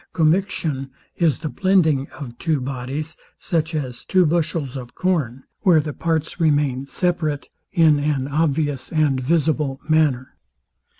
[0.13, 5.93] Commixtion is the blending of two bodies, such as two bushels of corn, where the
[5.93, 10.37] parts remain separate in an obvious and visible manner.